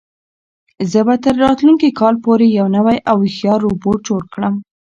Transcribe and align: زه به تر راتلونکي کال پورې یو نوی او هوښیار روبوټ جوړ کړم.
زه 0.91 0.99
به 1.07 1.15
تر 1.23 1.35
راتلونکي 1.45 1.89
کال 1.99 2.15
پورې 2.23 2.45
یو 2.57 2.67
نوی 2.75 2.97
او 3.09 3.17
هوښیار 3.23 3.59
روبوټ 3.65 3.99
جوړ 4.07 4.21
کړم. 4.33 4.53